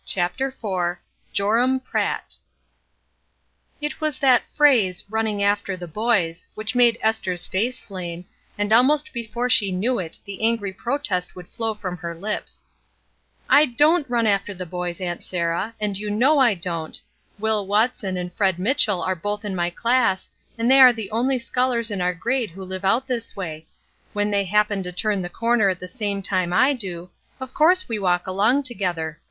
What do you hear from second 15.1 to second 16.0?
Sarah, and